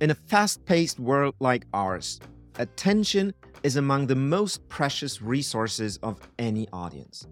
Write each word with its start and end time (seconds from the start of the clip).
In 0.00 0.10
a 0.10 0.14
fast 0.14 0.64
paced 0.64 0.98
world 0.98 1.34
like 1.40 1.66
ours, 1.74 2.20
attention 2.58 3.34
is 3.62 3.76
among 3.76 4.06
the 4.06 4.16
most 4.16 4.66
precious 4.70 5.20
resources 5.20 5.98
of 6.02 6.18
any 6.38 6.66
audience. 6.72 7.26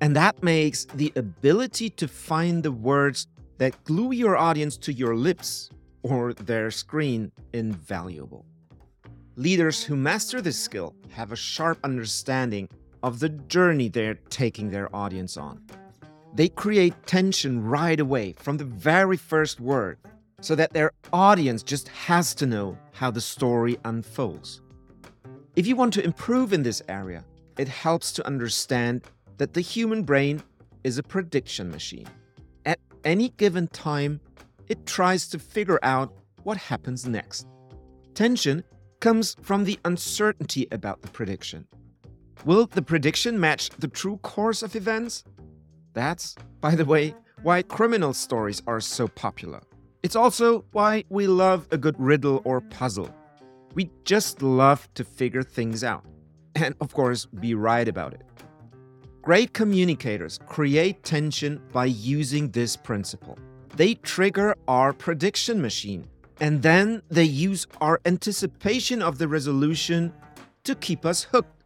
And 0.00 0.16
that 0.16 0.42
makes 0.42 0.86
the 0.86 1.12
ability 1.16 1.90
to 1.90 2.08
find 2.08 2.62
the 2.62 2.72
words 2.72 3.26
that 3.58 3.84
glue 3.84 4.12
your 4.12 4.34
audience 4.34 4.78
to 4.78 4.94
your 4.94 5.14
lips 5.14 5.68
or 6.02 6.32
their 6.32 6.70
screen 6.70 7.32
invaluable. 7.52 8.46
Leaders 9.34 9.84
who 9.84 9.94
master 9.94 10.40
this 10.40 10.58
skill 10.58 10.94
have 11.10 11.32
a 11.32 11.36
sharp 11.36 11.78
understanding 11.84 12.66
of 13.02 13.20
the 13.20 13.28
journey 13.28 13.90
they're 13.90 14.20
taking 14.30 14.70
their 14.70 14.94
audience 14.96 15.36
on. 15.36 15.62
They 16.32 16.48
create 16.48 16.94
tension 17.06 17.62
right 17.62 18.00
away 18.00 18.32
from 18.38 18.56
the 18.56 18.64
very 18.64 19.18
first 19.18 19.60
word 19.60 19.98
so 20.46 20.54
that 20.54 20.72
their 20.72 20.92
audience 21.12 21.64
just 21.64 21.88
has 21.88 22.32
to 22.32 22.46
know 22.46 22.78
how 22.92 23.10
the 23.10 23.20
story 23.20 23.76
unfolds. 23.84 24.62
If 25.56 25.66
you 25.66 25.74
want 25.74 25.92
to 25.94 26.04
improve 26.04 26.52
in 26.52 26.62
this 26.62 26.80
area, 26.88 27.24
it 27.58 27.66
helps 27.66 28.12
to 28.12 28.24
understand 28.24 29.02
that 29.38 29.54
the 29.54 29.60
human 29.60 30.04
brain 30.04 30.40
is 30.84 30.98
a 30.98 31.02
prediction 31.02 31.68
machine. 31.68 32.06
At 32.64 32.78
any 33.04 33.30
given 33.30 33.66
time, 33.66 34.20
it 34.68 34.86
tries 34.86 35.26
to 35.30 35.40
figure 35.40 35.80
out 35.82 36.14
what 36.44 36.58
happens 36.58 37.08
next. 37.08 37.48
Tension 38.14 38.62
comes 39.00 39.34
from 39.42 39.64
the 39.64 39.80
uncertainty 39.84 40.68
about 40.70 41.02
the 41.02 41.08
prediction. 41.08 41.66
Will 42.44 42.66
the 42.66 42.82
prediction 42.82 43.40
match 43.40 43.70
the 43.70 43.88
true 43.88 44.18
course 44.18 44.62
of 44.62 44.76
events? 44.76 45.24
That's, 45.92 46.36
by 46.60 46.76
the 46.76 46.84
way, 46.84 47.16
why 47.42 47.62
criminal 47.62 48.14
stories 48.14 48.62
are 48.68 48.80
so 48.80 49.08
popular. 49.08 49.60
It's 50.06 50.14
also 50.14 50.64
why 50.70 51.02
we 51.08 51.26
love 51.26 51.66
a 51.72 51.76
good 51.76 51.98
riddle 51.98 52.40
or 52.44 52.60
puzzle. 52.60 53.12
We 53.74 53.90
just 54.04 54.40
love 54.40 54.88
to 54.94 55.02
figure 55.02 55.42
things 55.42 55.82
out. 55.82 56.04
And 56.54 56.76
of 56.80 56.94
course, 56.94 57.26
be 57.26 57.54
right 57.54 57.88
about 57.88 58.14
it. 58.14 58.22
Great 59.20 59.52
communicators 59.52 60.38
create 60.46 61.02
tension 61.02 61.60
by 61.72 61.86
using 61.86 62.52
this 62.52 62.76
principle. 62.76 63.36
They 63.74 63.94
trigger 63.94 64.54
our 64.68 64.92
prediction 64.92 65.60
machine, 65.60 66.06
and 66.38 66.62
then 66.62 67.02
they 67.10 67.24
use 67.48 67.66
our 67.80 68.00
anticipation 68.04 69.02
of 69.02 69.18
the 69.18 69.26
resolution 69.26 70.12
to 70.62 70.76
keep 70.76 71.04
us 71.04 71.24
hooked. 71.24 71.64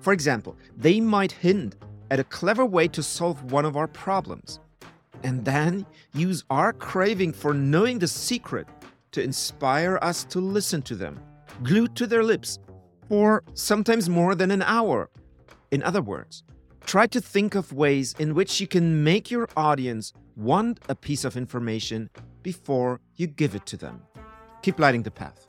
For 0.00 0.14
example, 0.14 0.56
they 0.74 1.00
might 1.00 1.32
hint 1.32 1.76
at 2.10 2.18
a 2.18 2.30
clever 2.38 2.64
way 2.64 2.88
to 2.88 3.02
solve 3.02 3.52
one 3.52 3.66
of 3.66 3.76
our 3.76 3.88
problems, 3.88 4.58
and 5.24 5.44
then 5.44 5.84
use 6.14 6.44
our 6.50 6.72
craving 6.72 7.32
for 7.32 7.52
knowing 7.52 7.98
the 7.98 8.06
secret 8.06 8.68
to 9.10 9.22
inspire 9.22 9.98
us 10.02 10.24
to 10.24 10.38
listen 10.40 10.82
to 10.82 10.94
them, 10.94 11.20
glued 11.62 11.96
to 11.96 12.06
their 12.06 12.22
lips, 12.22 12.58
for 13.08 13.42
sometimes 13.54 14.08
more 14.08 14.34
than 14.34 14.50
an 14.50 14.62
hour. 14.62 15.10
In 15.72 15.82
other 15.82 16.02
words, 16.02 16.44
Try 16.86 17.06
to 17.08 17.20
think 17.20 17.54
of 17.54 17.72
ways 17.72 18.14
in 18.18 18.34
which 18.34 18.60
you 18.60 18.66
can 18.66 19.02
make 19.02 19.30
your 19.30 19.48
audience 19.56 20.12
want 20.36 20.80
a 20.88 20.94
piece 20.94 21.24
of 21.24 21.36
information 21.36 22.10
before 22.42 23.00
you 23.16 23.26
give 23.26 23.54
it 23.54 23.66
to 23.66 23.76
them. 23.76 24.02
Keep 24.62 24.78
lighting 24.78 25.02
the 25.02 25.10
path. 25.10 25.46